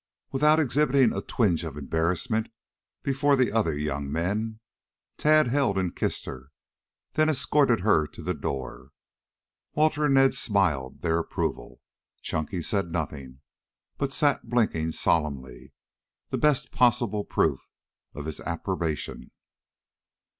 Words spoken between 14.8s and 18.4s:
solemnly the best possible proof of his